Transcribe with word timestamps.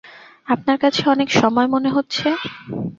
আপনার 0.47 0.77
কাছে 0.83 1.01
অনেক 1.09 1.29
সময় 1.39 1.67
মনে 1.67 1.89
হচ্ছে? 1.89 2.27